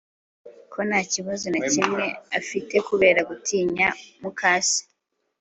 ko 0.71 0.79
ntakibazo 0.87 1.45
na 1.53 1.61
kimwe 1.71 2.05
afite 2.39 2.75
kubera 2.87 3.19
gutinya 3.29 3.87
mukase 4.21 4.81